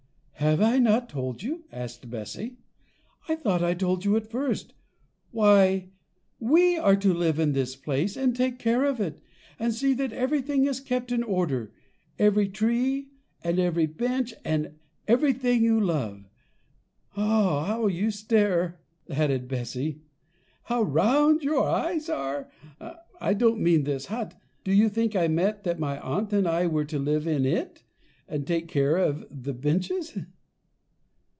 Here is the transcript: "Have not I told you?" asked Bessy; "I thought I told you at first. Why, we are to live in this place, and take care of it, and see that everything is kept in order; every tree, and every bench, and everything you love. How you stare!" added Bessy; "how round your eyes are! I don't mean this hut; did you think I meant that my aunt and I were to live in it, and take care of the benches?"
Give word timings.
"Have 0.57 0.61
not 0.81 1.03
I 1.03 1.05
told 1.05 1.43
you?" 1.43 1.65
asked 1.71 2.09
Bessy; 2.09 2.57
"I 3.29 3.35
thought 3.35 3.61
I 3.63 3.75
told 3.75 4.03
you 4.03 4.15
at 4.17 4.25
first. 4.25 4.73
Why, 5.29 5.91
we 6.39 6.77
are 6.77 6.95
to 6.95 7.13
live 7.13 7.37
in 7.37 7.51
this 7.53 7.75
place, 7.75 8.17
and 8.17 8.35
take 8.35 8.57
care 8.57 8.83
of 8.83 8.99
it, 8.99 9.21
and 9.59 9.71
see 9.71 9.93
that 9.93 10.11
everything 10.11 10.65
is 10.65 10.79
kept 10.79 11.11
in 11.11 11.21
order; 11.21 11.71
every 12.17 12.47
tree, 12.49 13.09
and 13.43 13.59
every 13.59 13.85
bench, 13.85 14.33
and 14.43 14.79
everything 15.07 15.63
you 15.63 15.79
love. 15.79 16.25
How 17.11 17.85
you 17.85 18.09
stare!" 18.09 18.79
added 19.11 19.47
Bessy; 19.47 20.01
"how 20.63 20.81
round 20.81 21.43
your 21.43 21.65
eyes 21.69 22.09
are! 22.09 22.49
I 23.21 23.35
don't 23.35 23.61
mean 23.61 23.83
this 23.83 24.07
hut; 24.07 24.33
did 24.63 24.75
you 24.75 24.89
think 24.89 25.15
I 25.15 25.27
meant 25.27 25.63
that 25.65 25.79
my 25.79 25.99
aunt 25.99 26.33
and 26.33 26.47
I 26.47 26.65
were 26.65 26.85
to 26.85 26.97
live 26.97 27.27
in 27.27 27.45
it, 27.45 27.83
and 28.27 28.47
take 28.47 28.69
care 28.69 28.95
of 28.95 29.25
the 29.29 29.51
benches?" 29.51 30.17